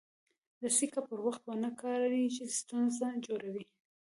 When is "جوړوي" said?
3.25-3.65